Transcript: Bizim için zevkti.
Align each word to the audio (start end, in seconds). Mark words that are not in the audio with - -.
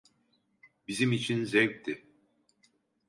Bizim 0.87 1.11
için 1.11 1.45
zevkti. 1.45 2.05